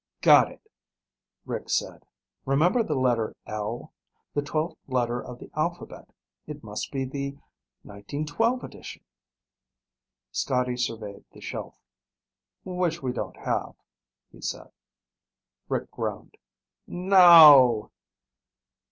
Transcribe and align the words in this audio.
"Got 0.21 0.51
it," 0.51 0.63
Rick 1.45 1.69
said. 1.69 2.07
"Remember 2.47 2.81
the 2.81 2.95
letter 2.95 3.35
L? 3.45 3.93
The 4.33 4.41
twelfth 4.41 4.79
letter 4.87 5.23
of 5.23 5.37
the 5.37 5.51
alphabet. 5.55 6.09
It 6.47 6.63
must 6.63 6.91
be 6.91 7.05
the 7.05 7.33
1912 7.83 8.63
edition." 8.63 9.03
Scotty 10.31 10.75
surveyed 10.75 11.25
the 11.33 11.39
shelf. 11.39 11.75
"Which 12.65 13.03
we 13.03 13.11
don't 13.13 13.37
have," 13.37 13.75
he 14.31 14.41
said. 14.41 14.71
Rick 15.69 15.91
groaned. 15.91 16.35
"No!" 16.87 17.91